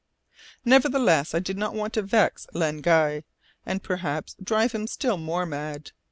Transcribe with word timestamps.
Nevertheless 0.65 1.35
I 1.35 1.39
did 1.39 1.59
not 1.59 1.75
want 1.75 1.93
to 1.93 2.01
vex 2.01 2.47
Len 2.55 2.77
Guy, 2.81 3.23
and 3.67 3.83
perhaps 3.83 4.35
drive 4.43 4.71
him 4.71 4.87
still 4.87 5.17
more 5.17 5.45
mad. 5.45 5.91